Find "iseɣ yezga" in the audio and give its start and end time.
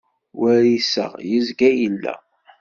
0.77-1.69